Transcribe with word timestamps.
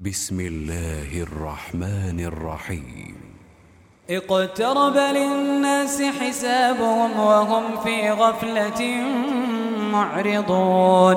بسم 0.00 0.40
الله 0.40 1.22
الرحمن 1.22 2.20
الرحيم. 2.20 3.16
اقترب 4.10 4.96
للناس 4.96 6.02
حسابهم 6.02 7.20
وهم 7.20 7.76
في 7.84 8.10
غفلة 8.10 9.02
معرضون. 9.92 11.16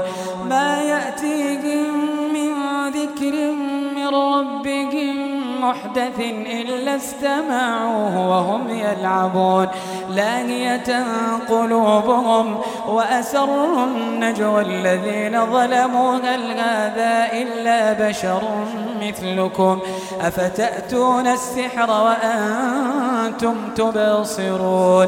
ما 0.49 0.81
يأتيهم 0.81 1.93
من 2.33 2.53
ذكر 2.89 3.51
من 3.95 4.07
ربهم 4.07 5.30
محدث 5.61 6.19
إلا 6.61 6.95
استمعوه 6.95 8.29
وهم 8.29 8.69
يلعبون. 8.69 9.67
لاهية 10.09 11.05
قلوبهم 11.49 12.57
وأسروا 12.87 13.85
النجوى 13.85 14.61
الذين 14.61 15.45
ظلموا. 15.45 16.15
هل 16.15 16.59
هذا 16.59 17.29
إلا 17.33 17.93
بشر 17.93 18.41
مثلكم؟ 19.01 19.79
أفتأتون 20.21 21.27
السحر 21.27 21.89
وأنتم 21.91 23.55
تبصرون؟ 23.75 25.07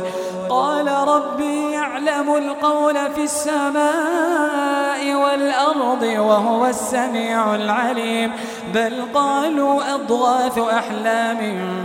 قال 0.50 0.88
ربي 0.88 1.73
يعلم 2.08 2.36
القول 2.36 2.96
في 3.16 3.24
السماء 3.24 5.14
والأرض 5.16 6.04
وهو 6.04 6.66
السميع 6.66 7.56
العليم. 7.56 8.32
بل 8.74 8.94
قالوا 9.14 9.96
أضغاث 9.96 10.58
أحلام 10.58 11.38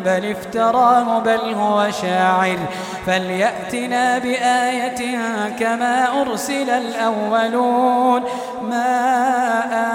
بل 0.04 0.30
افتراه 0.30 1.18
بل 1.18 1.54
هو 1.54 1.91
شاعر. 2.02 2.58
فليأتنا 3.06 4.18
بآية 4.18 5.18
كما 5.58 6.22
أرسل 6.22 6.70
الأولون. 6.70 8.22
ما 8.70 8.91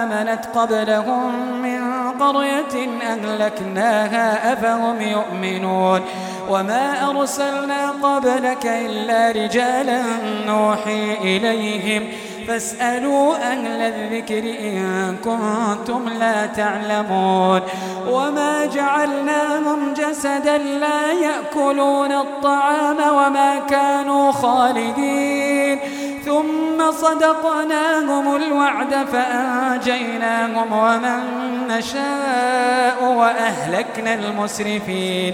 آمنت 0.03 0.45
قبلهم 0.55 1.61
من 1.61 2.11
قرية 2.19 2.89
أهلكناها 3.01 4.53
أفهم 4.53 5.01
يؤمنون. 5.01 6.01
وما 6.49 7.09
أرسلنا 7.09 7.91
قبلك 8.03 8.65
إلا 8.65 9.31
رجالا 9.31 10.01
نوحي 10.47 11.13
إليهم. 11.21 12.07
فاسألوا 12.47 13.35
أهل 13.35 13.81
الذكر 13.81 14.43
إن 14.59 15.15
كنتم 15.23 16.09
لا 16.19 16.45
تعلمون. 16.45 17.61
وما 18.09 18.65
جعلناهم 18.65 19.93
جسدا 19.93 20.57
لا 20.57 21.11
يأكلون 21.11 22.11
الطعام 22.11 22.97
وما 22.97 23.59
كانوا 23.69 24.31
خالدين. 24.31 25.79
ثم 26.25 26.91
صدقناهم 26.91 28.35
الوعد 28.35 29.07
فأنجيناهم 29.13 30.73
ومن 30.73 31.21
نشاء 31.67 33.13
وأهلكنا 33.17 34.13
المسرفين. 34.13 35.33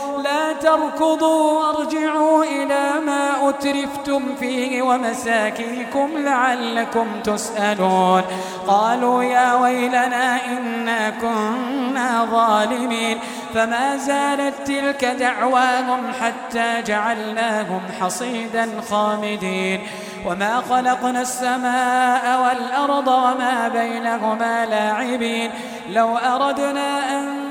تركضوا 0.63 1.51
وارجعوا 1.51 2.43
إلى 2.43 2.89
ما 3.05 3.49
أترفتم 3.49 4.21
فيه 4.39 4.81
ومساكنكم 4.81 6.09
لعلكم 6.15 7.07
تسألون. 7.23 8.23
قالوا 8.67 9.23
يا 9.23 9.53
ويلنا 9.53 10.45
إنا 10.45 11.09
كنا 11.09 12.25
ظالمين. 12.31 13.17
فما 13.53 13.97
زالت 13.97 14.53
تلك 14.67 15.05
دعواهم 15.05 15.99
حتى 16.21 16.81
جعلناهم 16.81 17.81
حصيدا 18.01 18.69
خامدين. 18.91 19.81
وما 20.25 20.61
خلقنا 20.69 21.21
السماء 21.21 22.41
والأرض 22.43 23.07
وما 23.07 23.67
بينهما 23.73 24.65
لاعبين. 24.65 25.51
لو 25.89 26.17
أردنا 26.17 27.19
أن 27.19 27.50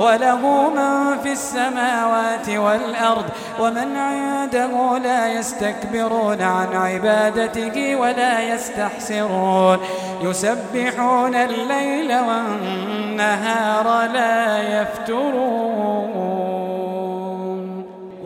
وله 0.00 0.70
من 0.70 1.18
في 1.22 1.32
السماوات 1.32 2.48
والأرض 2.48 3.24
ومن 3.60 3.96
عنده 3.96 4.98
لا 4.98 5.28
يستكبرون 5.32 6.42
عن 6.42 6.76
عبادته 6.76 7.96
ولا 7.96 8.40
يستحسرون. 8.54 9.78
يسبحون 10.20 11.34
الليل 11.34 12.18
والنهار 12.18 13.86
لا 14.12 14.58
يفترون. 14.80 16.29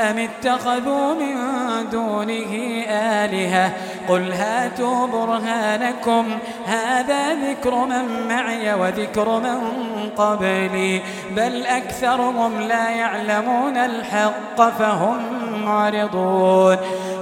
أم 0.00 0.18
اتخذوا 0.18 1.14
من 1.14 1.36
دونه 1.92 2.52
آلهة؟ 2.88 3.72
قل 4.08 4.32
هاتوا 4.32 5.06
برهانكم. 5.06 6.24
هذا 6.66 7.34
ذكر 7.34 7.74
من 7.74 8.28
معي 8.28 8.74
وذكر 8.74 9.40
من 9.40 9.60
قبلي. 10.16 11.02
بل 11.30 11.66
أكثرهم 11.66 12.60
لا 12.60 12.90
يعلمون 12.90 13.76
الحق 13.76 14.78
فهم 14.78 15.16
معرضون. 15.64 16.76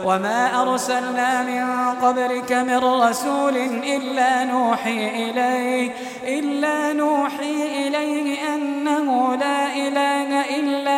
وما 0.04 0.62
أرسلنا 0.62 1.42
من 1.42 1.94
قبلك 2.02 2.52
من 2.52 2.78
رسول 2.78 3.56
إلا 3.96 4.44
نوحي 4.44 5.30
إليه. 5.30 5.90
إلا 6.24 6.92
نوحي 6.92 7.86
إليه 7.86 8.54
أنه 8.54 9.36
لا 9.36 9.66
إله 9.76 10.58
إلا 10.58 10.97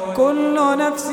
كل 0.17 0.77
نفس 0.77 1.11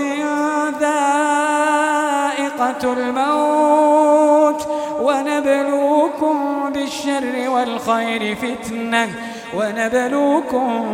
ذائقة 0.80 2.92
الموت 2.92 4.68
ونبلوكم 5.02 6.36
بالشر 6.72 7.48
والخير 7.48 8.36
فتنة 8.36 9.08
ونبلوكم 9.56 10.84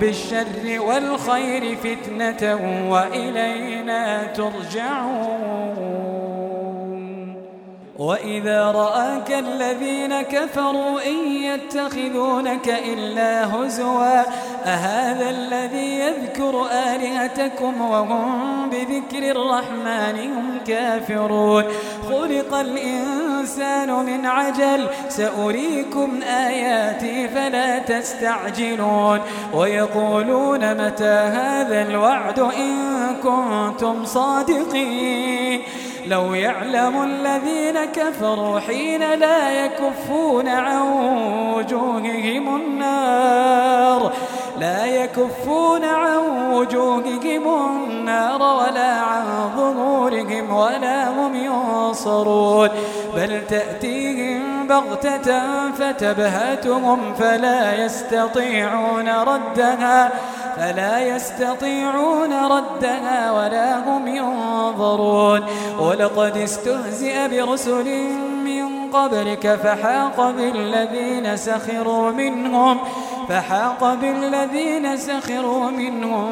بالشر 0.00 0.80
والخير 0.80 1.76
فتنة 1.76 2.58
وإلينا 2.90 4.24
ترجعون. 4.24 6.33
وإذا 7.98 8.64
رآك 8.64 9.30
الذين 9.30 10.22
كفروا 10.22 11.06
إن 11.06 11.32
يتخذونك 11.42 12.68
إلا 12.68 13.54
هزوا 13.54 14.22
أهذا 14.64 15.30
الذي 15.30 16.00
يذكر 16.00 16.66
آلهتكم 16.66 17.80
وهم 17.80 18.70
بذكر 18.70 19.30
الرحمن 19.30 20.32
هم 20.32 20.58
كافرون؟ 20.66 21.64
خلق 22.08 22.54
الإنسان 22.54 23.90
من 23.90 24.26
عجل 24.26 24.86
سأريكم 25.08 26.22
آياتي 26.22 27.28
فلا 27.28 27.78
تستعجلون. 27.78 29.20
ويقولون 29.54 30.86
متى 30.86 31.04
هذا 31.04 31.82
الوعد 31.82 32.38
إن 32.38 33.16
كنتم 33.22 34.04
صادقين؟ 34.04 35.62
لو 36.06 36.34
يعلم 36.34 37.02
الذين 37.02 37.84
كفروا 37.84 38.60
حين 38.60 39.14
لا 39.14 39.64
يكفون 39.64 40.48
عن 40.48 40.82
وجوههم 41.56 42.56
النار 42.56 44.12
لا 44.60 44.86
يكفون 44.86 45.84
عن 45.84 46.18
وجوههم 46.52 47.48
النار 47.66 48.42
ولا 48.42 48.92
عن 48.92 49.50
ظهورهم 49.56 50.54
ولا 50.54 51.08
هم 51.08 51.34
ينصرون. 51.36 52.68
بل 53.16 53.46
تأتيهم 53.48 54.66
بغتة 54.66 55.40
فتبهتهم 55.70 57.14
فلا 57.14 57.84
يستطيعون 57.84 59.08
ردها. 59.08 60.10
فلا 60.56 61.00
يستطيعون 61.00 62.32
ردها 62.32 63.32
ولا 63.32 63.78
هم 63.78 64.06
ينظرون. 64.06 65.40
ولقد 65.78 66.36
استهزئ 66.36 67.28
برسل 67.28 68.08
من 68.44 68.90
قبلك 68.92 69.54
فحاق 69.64 70.30
بالذين 70.30 71.36
سخروا 71.36 72.10
منهم 72.10 72.78
فحاق 73.28 73.94
بالذين 73.94 74.96
سخروا 74.96 75.70
منهم 75.70 76.28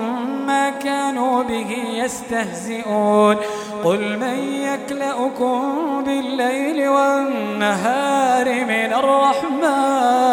ما 0.46 0.70
كانوا 0.70 1.42
به 1.42 1.76
يستهزئون. 1.92 3.36
قل 3.84 4.18
من 4.18 4.38
يكلأكم 4.38 5.62
بالليل 6.06 6.88
والنهار 6.88 8.46
من 8.64 8.92
الرحمن؟ 8.92 10.32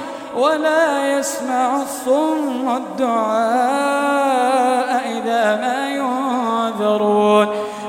ولا 0.35 1.17
يسمع 1.19 1.81
الصم 1.81 2.75
الدعاء 2.77 4.11
إذا 5.17 5.55
ما 5.55 5.89
ينذرون. 5.89 7.47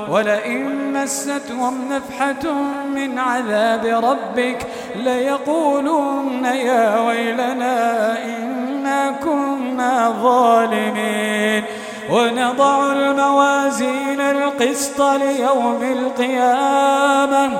ولئن 0.09 0.93
مستهم 0.93 1.89
نفحة 1.91 2.53
من 2.95 3.19
عذاب 3.19 3.85
ربك 3.85 4.67
ليقولون 4.95 6.45
يا 6.45 6.99
ويلنا 6.99 8.17
إنا 8.23 9.11
كنا 9.11 10.13
ظالمين. 10.23 11.63
ونضع 12.11 12.91
الموازين 12.91 14.21
القسط 14.21 15.01
ليوم 15.01 15.79
القيامة. 15.81 17.59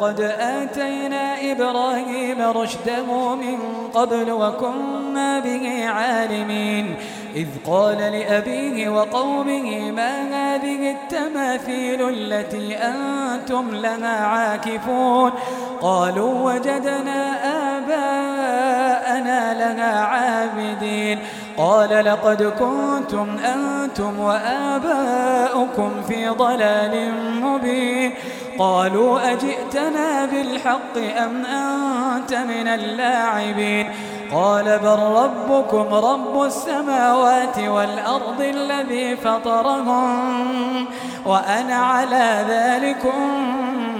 ولقد 0.00 0.20
آتينا 0.40 1.52
إبراهيم 1.52 2.42
رشده 2.42 3.34
من 3.34 3.58
قبل 3.94 4.30
وكنا 4.30 5.40
به 5.40 5.88
عالمين. 5.88 6.96
إذ 7.36 7.46
قال 7.66 7.98
لأبيه 7.98 8.88
وقومه 8.88 9.90
ما 9.90 10.20
هذه 10.22 10.90
التماثيل 10.90 12.08
التي 12.08 12.76
أنتم 12.76 13.70
لها 13.74 14.26
عاكفون؟ 14.26 15.32
قالوا 15.80 16.52
وجدنا 16.52 17.36
آباءنا 17.78 19.54
لها 19.54 20.00
عابدين. 20.00 21.18
قال 21.56 22.04
لقد 22.04 22.42
كنتم 22.42 23.36
أنتم 23.38 24.20
وآباؤكم 24.20 26.02
في 26.08 26.28
ضلال 26.28 27.12
مبين. 27.42 28.12
قالوا 28.60 29.32
أجئتنا 29.32 30.26
بالحق 30.26 30.96
أم 30.96 31.44
أنت 31.44 32.34
من 32.34 32.68
اللاعبين؟ 32.68 33.90
قال 34.32 34.78
بل 34.78 34.98
ربكم 34.98 35.94
رب 35.94 36.42
السماوات 36.42 37.58
والأرض 37.58 38.40
الذي 38.40 39.16
فطرهم 39.16 40.86
وأنا 41.26 41.74
على 41.74 42.44
ذلكم 42.48 43.20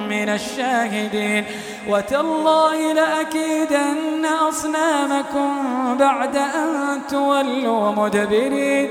من 0.09 0.29
الشاهدين. 0.29 1.45
وتالله 1.89 2.93
لأكيدن 2.93 4.27
أصنامكم 4.49 5.51
بعد 5.99 6.37
أن 6.37 7.01
تولوا 7.11 7.91
مدبرين. 7.91 8.91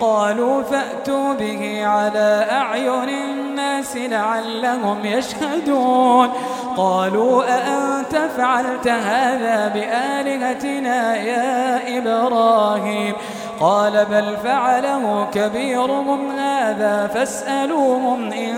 قالوا 0.00 0.62
فأتوا 0.62 1.34
به 1.34 1.86
على 1.86 2.46
أعين 2.50 3.08
الناس 3.08 3.96
لعلهم 3.96 4.98
يشهدون. 5.04 6.30
قالوا 6.76 7.44
أأنت 7.44 8.16
فعلت 8.36 8.88
هذا 8.88 9.70
بآلهتنا 9.74 11.16
يا 11.16 11.98
إبراهيم؟ 11.98 13.14
قال 13.60 14.06
بل 14.10 14.36
فعله 14.44 15.26
كبيرهم 15.32 16.30
هذا 16.30 17.10
فاسألوهم 17.14 18.32
إن 18.32 18.54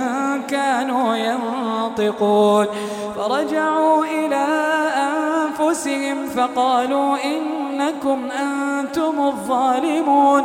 كانوا 0.49 1.17
ينطقون. 1.17 2.67
فرجعوا 3.17 4.05
إلى 4.05 4.47
أنفسهم 4.97 6.27
فقالوا 6.37 7.17
إنكم 7.25 8.29
أنتم 8.31 9.21
الظالمون. 9.21 10.45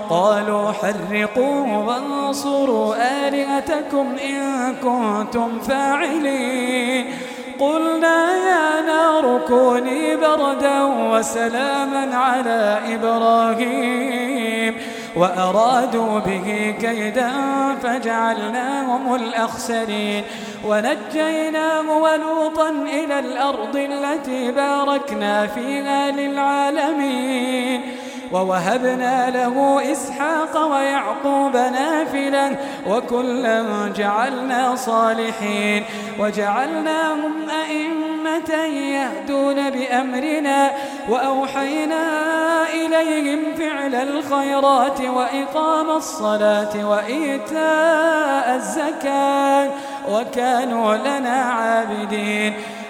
قالوا 0.11 0.71
حرقوه 0.71 1.87
وانصروا 1.87 2.95
آلهتكم 3.27 4.15
إن 4.25 4.75
كنتم 4.75 5.59
فاعلين. 5.59 7.05
قلنا 7.59 8.31
يا 8.31 8.81
نار 8.81 9.41
كوني 9.47 10.15
بردا 10.15 10.83
وسلاما 10.83 12.15
على 12.15 12.79
إبراهيم. 12.95 14.73
وأرادوا 15.15 16.19
به 16.19 16.75
كيدا 16.81 17.31
فجعلناهم 17.83 19.15
الأخسرين. 19.15 20.23
ونجيناه 20.67 21.97
ولوطا 21.97 22.69
إلى 22.69 23.19
الأرض 23.19 23.75
التي 23.75 24.51
باركنا 24.51 25.47
فيها 25.47 26.11
للعالمين. 26.11 27.81
ووهبنا 28.33 29.29
له 29.29 29.81
إسحاق 29.91 30.71
ويعقوب 30.71 31.55
نافلا 31.55 32.55
وكلا 32.87 33.63
جعلنا 33.95 34.75
صالحين 34.75 35.83
وجعلناهم 36.19 37.33
أئمة 37.49 38.55
يهدون 38.65 39.69
بأمرنا 39.69 40.71
وأوحينا 41.09 42.03
إليهم 42.73 43.39
فعل 43.57 43.95
الخيرات 43.95 45.01
وإقام 45.01 45.89
الصلاة 45.89 46.89
وإيتاء 46.89 48.55
الزكاة 48.55 49.69
وكانوا 50.09 50.95
لنا 50.95 51.41
عابدين 51.41 52.53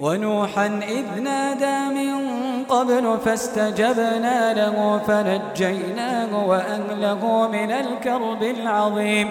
ونوحا 0.00 0.66
إذ 0.88 1.22
نادى 1.22 1.94
من 1.94 2.18
قبل 2.64 3.18
فاستجبنا 3.24 4.54
له 4.54 5.00
فنجيناه 5.06 6.48
وأهله 6.48 7.48
من 7.48 7.70
الكرب 7.70 8.42
العظيم 8.42 9.30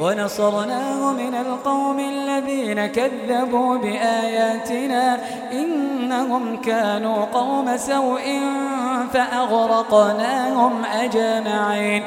ونصرناه 0.00 1.12
من 1.12 1.34
القوم 1.34 1.98
الذين 1.98 2.86
كذبوا 2.86 3.78
بآياتنا 3.78 5.18
إنهم 6.06 6.56
كانوا 6.56 7.24
قوم 7.24 7.76
سوء 7.76 8.40
فأغرقناهم 9.12 10.84
أجمعين. 10.84 12.02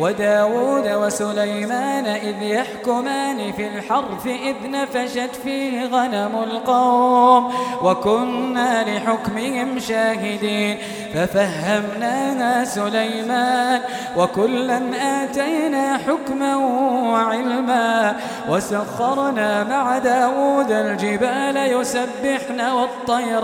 وداود 0.00 0.88
وسليمان 0.88 2.06
إذ 2.06 2.42
يحكمان 2.42 3.52
في 3.52 3.66
الحرث 3.66 4.26
إذ 4.26 4.54
نفشت 4.70 5.36
فيه 5.44 5.86
غنم 5.86 6.42
القوم. 6.42 7.52
وكنا 7.82 8.84
لحكمهم 8.84 9.78
شاهدين 9.78 10.78
ففهمناها 11.14 12.64
سليمان. 12.64 13.80
وكلا 14.16 14.80
آتينا 15.22 15.98
حكما 15.98 16.56
وعلما 17.10 18.16
وسخرنا 18.48 19.64
مع 19.64 19.98
داود 19.98 20.70
الجبال 20.70 21.56
يسبحن 21.56 22.60
والطير 22.60 23.43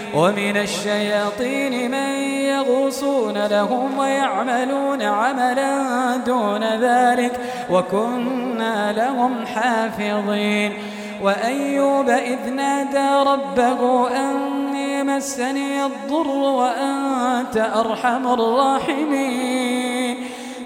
ومن 0.15 0.57
الشياطين 0.57 1.91
من 1.91 2.11
يغوصون 2.45 3.47
لهم 3.47 3.97
ويعملون 3.97 5.01
عملا 5.01 6.17
دون 6.17 6.63
ذلك 6.63 7.39
وكنا 7.69 8.91
لهم 8.91 9.45
حافظين. 9.45 10.73
وأيوب 11.23 12.09
إذ 12.09 12.49
نادى 12.49 13.29
ربه 13.29 14.09
أني 14.09 15.03
مسني 15.03 15.85
الضر 15.85 16.27
وأنت 16.27 17.57
أرحم 17.75 18.27
الراحمين. 18.27 19.80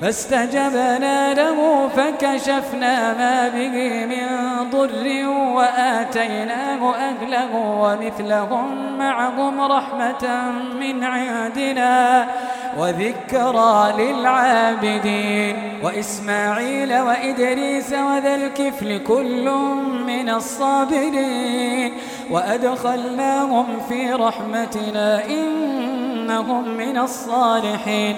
فاستجبنا 0.02 1.34
له 1.34 1.88
فكشفنا 1.88 3.14
ما 3.14 3.48
به 3.48 4.06
من 4.06 4.26
ضر 4.72 5.28
وآتيناه 5.30 6.96
أهله 6.96 7.56
ومثلهم 7.56 8.98
معهم 8.98 9.62
رحمة 9.62 10.52
من 10.80 11.04
عندنا 11.04 12.28
وذكرى 12.78 13.94
للعابدين 13.98 15.56
وإسماعيل 15.84 17.00
وإدريس 17.00 17.94
وذا 17.94 18.36
الكفل 18.36 18.98
كل 18.98 19.50
من 20.08 20.30
الصابرين 20.30 21.94
وأدخلناهم 22.32 23.66
في 23.90 24.14
رحمتنا 24.14 25.26
إنهم 25.26 26.78
من 26.78 26.98
الصالحين 26.98 28.18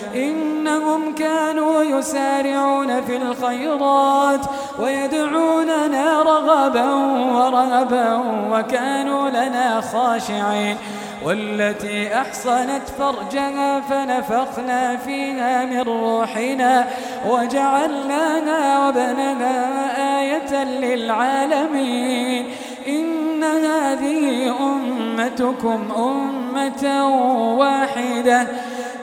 إنهم 0.15 1.15
كانوا 1.15 1.83
يسارعون 1.83 3.01
في 3.01 3.17
الخيرات 3.17 4.41
ويدعوننا 4.79 6.21
رغبا 6.21 6.93
ورهبا 7.33 8.23
وكانوا 8.51 9.29
لنا 9.29 9.81
خاشعين 9.81 10.77
والتي 11.25 12.15
أحصنت 12.15 12.81
فرجها 12.99 13.79
فنفخنا 13.79 14.97
فيها 14.97 15.65
من 15.65 15.81
روحنا 15.81 16.87
وجعلناها 17.29 18.87
وبنها 18.87 20.19
آية 20.19 20.63
للعالمين 20.63 22.45
إن 22.87 23.43
هذه 23.43 24.55
أمتكم 24.59 25.91
أمة 25.97 27.07
واحدة 27.57 28.47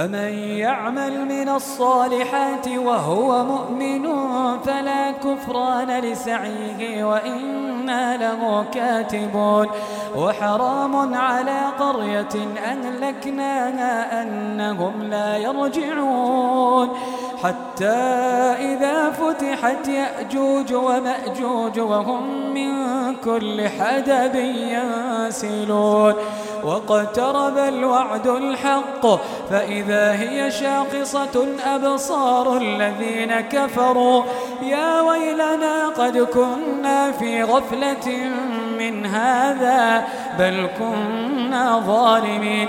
فمن 0.00 0.32
يعمل 0.38 1.24
من 1.24 1.48
الصالحات 1.48 2.68
وهو 2.68 3.44
مؤمن 3.44 4.08
فلا 4.64 5.10
كفران 5.10 6.00
لسعيه 6.00 7.04
وإنا 7.04 8.16
له 8.16 8.64
كاتبون 8.72 9.66
وحرام 10.16 11.14
على 11.14 11.60
قرية 11.78 12.58
أهلكناها 12.64 14.22
أنهم 14.22 15.02
لا 15.02 15.36
يرجعون 15.36 16.88
حتى 17.42 18.00
إذا 18.58 19.10
فتحت 19.10 19.88
يأجوج 19.88 20.74
ومأجوج 20.74 21.80
وهم 21.80 22.54
من 22.54 22.89
كل 23.24 23.68
حدب 23.68 24.34
ينسلون. 24.74 26.14
واقترب 26.64 27.58
الوعد 27.58 28.26
الحق 28.26 29.06
فإذا 29.50 30.12
هي 30.12 30.50
شاقصة 30.50 31.46
أبصار 31.66 32.56
الذين 32.56 33.40
كفروا. 33.40 34.22
يا 34.62 35.00
ويلنا 35.00 35.88
قد 35.88 36.18
كنا 36.18 37.12
في 37.12 37.42
غفلة 37.42 38.06
من 38.78 39.06
هذا 39.06 40.04
بل 40.38 40.68
كنا 40.78 41.82
ظالمين. 41.86 42.68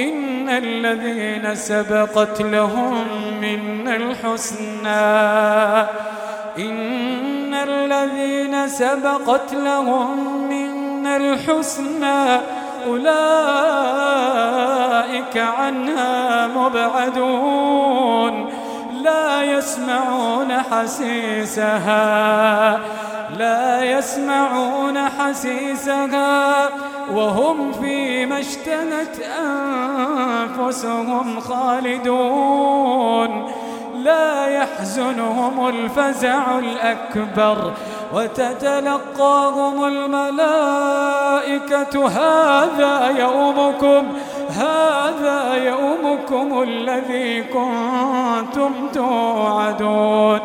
إن 0.00 0.48
الذين 0.48 1.54
سبقت 1.54 2.40
لهم 2.40 3.04
من 3.40 3.88
الحسنى. 3.88 5.10
إن 6.58 7.54
الذين 7.54 8.68
سبقت 8.68 9.54
لهم 9.54 10.48
من 10.48 11.06
الحسنى. 11.06 12.40
أولئك 12.86 13.10
عنها 15.36 16.46
مبعدون. 16.46 18.50
لا 19.02 19.42
يسمعون 19.42 20.62
حسيسها. 20.70 22.00
لا 23.38 23.84
يسمعون 23.84 25.08
حسيسها. 25.08 26.68
وهم 27.14 27.72
فيما 27.72 28.40
اشتهت 28.40 29.20
أنفسهم 30.58 31.40
خالدون. 31.40 33.30
لا 33.94 34.46
يحزنهم 34.46 35.68
الفزع 35.68 36.58
الأكبر 36.58 37.72
وتتلقاهم 38.14 39.84
الملائكة. 39.84 40.98
هذا 42.08 43.08
يومكم 43.18 44.06
هذا 44.50 45.54
يومكم 45.54 46.62
الذي 46.62 47.42
كنتم 47.42 48.88
توعدون. 48.94 50.40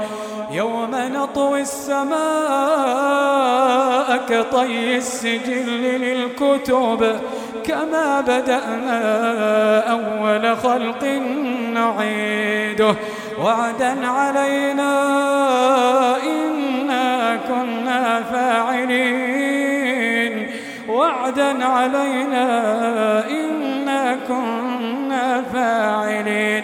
يوم 0.51 0.91
نطوي 0.91 1.61
السماء 1.61 3.04
كطي 4.29 4.97
السجل 4.97 5.67
للكتب 6.01 7.19
كما 7.65 8.21
بدأنا 8.21 8.99
أول 9.91 10.57
خلق 10.57 11.03
نعيده 11.73 12.95
وعدا 13.43 14.07
علينا 14.07 14.93
إنا 16.23 17.35
كنا 17.47 18.23
فاعلين. 18.31 19.65
وعدا 20.89 21.65
علينا 21.65 22.47
إنا 23.29 24.17
كنا 24.27 25.43
فاعلين. 25.53 26.63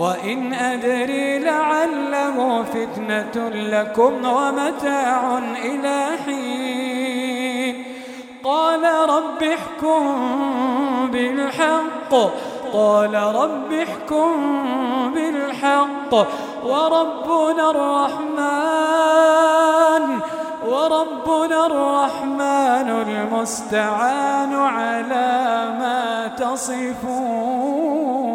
وإن 0.00 0.54
أدري 0.54 1.38
لعله 1.38 2.62
فتنة 2.62 3.48
لكم 3.48 4.12
ومتاع 4.24 5.38
إلى 5.64 6.06
حين. 6.26 7.84
قال 8.44 8.84
رب 9.08 9.42
احكم 9.42 10.16
بالحق. 11.12 12.14
قال 12.72 13.14
رب 13.14 13.72
احكم 13.72 14.32
بالحق. 15.14 16.14
وربنا 16.66 17.70
الرحمن. 17.70 18.40
وربنا 20.68 21.66
الرحمن 21.66 23.04
المستعان 23.08 24.54
على 24.54 25.68
ما 25.80 26.30
تصفون. 26.38 28.29